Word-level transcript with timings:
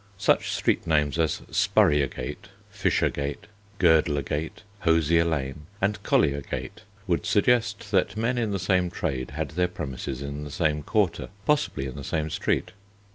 Such 0.17 0.49
street 0.51 0.87
names 0.87 1.19
as 1.19 1.43
Spurriergate, 1.51 2.49
Fishergate, 2.73 3.45
Girdlergate, 3.77 4.63
Hosier 4.79 5.23
Lane, 5.25 5.67
and 5.79 6.01
Colliergate 6.01 6.81
would 7.05 7.27
suggest 7.27 7.91
that 7.91 8.17
men 8.17 8.39
in 8.39 8.49
the 8.49 8.57
same 8.57 8.89
trade 8.89 9.29
had 9.37 9.49
their 9.51 9.67
premises 9.67 10.23
in 10.23 10.43
the 10.43 10.49
same 10.49 10.81
quarter, 10.81 11.29
possibly 11.45 11.85
in 11.85 11.93
the 11.97 12.03
same 12.03 12.31
street. 12.31 12.71